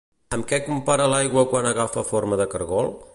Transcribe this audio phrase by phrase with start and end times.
[0.37, 2.95] Amb què compara l'aigua quan agafa forma de cargol?